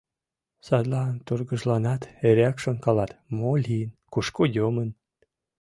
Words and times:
Садлан 0.65 1.13
тургыжланат, 1.25 2.01
эреак 2.27 2.57
шонкалат: 2.63 3.11
мо 3.37 3.51
лийын? 3.65 3.91
кушко 4.13 4.43
йомын? 4.55 4.89